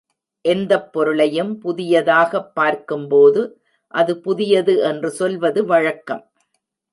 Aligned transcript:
எந்தப் 0.45 0.93
பொருளையும் 0.93 1.61
புதியதாகப் 1.61 2.55
பார்க்கும்போது 2.55 3.43
அது 3.93 4.19
புதியது 4.19 4.75
என்று 4.81 5.11
சொல்வது 5.11 5.65
வழக்கம். 5.65 6.23